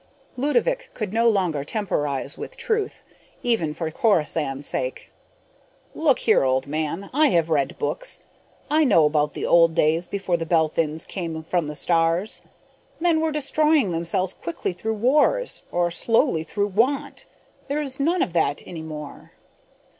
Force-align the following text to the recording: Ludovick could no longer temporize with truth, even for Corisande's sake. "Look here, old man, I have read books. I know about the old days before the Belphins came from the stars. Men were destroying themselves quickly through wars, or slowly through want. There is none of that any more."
Ludovick 0.35 0.89
could 0.95 1.13
no 1.13 1.29
longer 1.29 1.63
temporize 1.63 2.35
with 2.35 2.57
truth, 2.57 3.03
even 3.43 3.71
for 3.71 3.91
Corisande's 3.91 4.65
sake. 4.65 5.11
"Look 5.93 6.17
here, 6.17 6.41
old 6.43 6.65
man, 6.65 7.11
I 7.13 7.27
have 7.27 7.51
read 7.51 7.77
books. 7.77 8.21
I 8.67 8.83
know 8.83 9.05
about 9.05 9.33
the 9.33 9.45
old 9.45 9.75
days 9.75 10.07
before 10.07 10.37
the 10.37 10.45
Belphins 10.47 11.05
came 11.05 11.43
from 11.43 11.67
the 11.67 11.75
stars. 11.75 12.41
Men 12.99 13.19
were 13.19 13.31
destroying 13.31 13.91
themselves 13.91 14.33
quickly 14.33 14.73
through 14.73 14.95
wars, 14.95 15.61
or 15.71 15.91
slowly 15.91 16.41
through 16.43 16.69
want. 16.69 17.27
There 17.67 17.79
is 17.79 17.99
none 17.99 18.23
of 18.23 18.33
that 18.33 18.63
any 18.65 18.81
more." 18.81 19.33